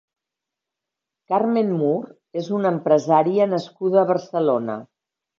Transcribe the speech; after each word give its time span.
Carmen 1.33 1.67
Mur 1.81 1.99
és 2.41 2.49
una 2.59 2.71
empresària 2.77 3.47
nascuda 3.51 3.99
a 4.03 4.07
Barcelona. 4.13 4.79